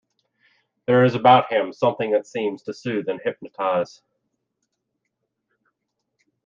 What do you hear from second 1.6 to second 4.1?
something that seems to soothe and hypnotize.